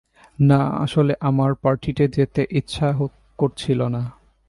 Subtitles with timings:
[0.39, 2.87] না, আসলে আমার পার্টিতে যেতে ইচ্ছা
[3.39, 4.01] করছিল না।